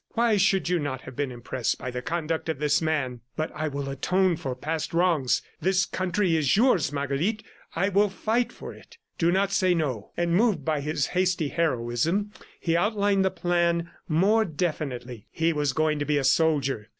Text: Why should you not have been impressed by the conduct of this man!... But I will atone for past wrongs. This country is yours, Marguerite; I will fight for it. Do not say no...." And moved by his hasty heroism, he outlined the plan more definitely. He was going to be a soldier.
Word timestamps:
Why 0.13 0.35
should 0.35 0.67
you 0.67 0.79
not 0.79 1.01
have 1.01 1.15
been 1.15 1.31
impressed 1.31 1.77
by 1.77 1.91
the 1.91 2.01
conduct 2.01 2.49
of 2.49 2.57
this 2.57 2.81
man!... 2.81 3.21
But 3.35 3.51
I 3.53 3.67
will 3.67 3.87
atone 3.87 4.35
for 4.35 4.55
past 4.55 4.95
wrongs. 4.95 5.43
This 5.61 5.85
country 5.85 6.35
is 6.35 6.57
yours, 6.57 6.91
Marguerite; 6.91 7.43
I 7.75 7.89
will 7.89 8.09
fight 8.09 8.51
for 8.51 8.73
it. 8.73 8.97
Do 9.19 9.31
not 9.31 9.51
say 9.51 9.75
no...." 9.75 10.09
And 10.17 10.35
moved 10.35 10.65
by 10.65 10.81
his 10.81 11.05
hasty 11.09 11.49
heroism, 11.49 12.31
he 12.59 12.75
outlined 12.75 13.23
the 13.23 13.29
plan 13.29 13.91
more 14.07 14.43
definitely. 14.43 15.27
He 15.29 15.53
was 15.53 15.71
going 15.71 15.99
to 15.99 16.05
be 16.05 16.17
a 16.17 16.23
soldier. 16.23 16.89